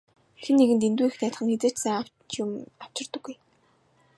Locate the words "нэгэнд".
0.59-0.81